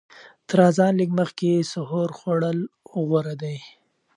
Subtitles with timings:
[0.47, 2.59] تر اذان لږ مخکې سحور خوړل
[2.93, 3.57] غوره دي.